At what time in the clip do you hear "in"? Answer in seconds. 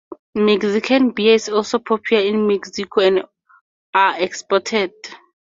2.23-2.47